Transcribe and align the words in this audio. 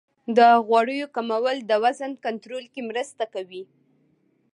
د 0.37 0.39
غوړیو 0.67 1.07
کمول 1.15 1.57
د 1.69 1.71
وزن 1.83 2.11
کنټرول 2.25 2.63
کې 2.73 2.81
مرسته 2.89 3.23
کوي. 3.33 3.63